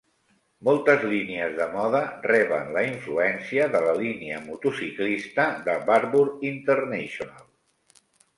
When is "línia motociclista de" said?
3.99-5.77